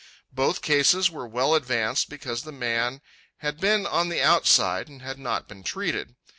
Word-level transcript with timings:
Both 0.31 0.63
cases 0.63 1.11
were 1.11 1.27
well 1.27 1.53
advanced 1.53 2.09
because 2.09 2.41
the 2.41 2.51
man 2.51 3.01
had 3.37 3.59
been 3.59 3.85
on 3.85 4.09
the 4.09 4.19
outside 4.19 4.87
and 4.89 5.03
had 5.03 5.19
not 5.19 5.47
been 5.47 5.61
treated. 5.61 6.15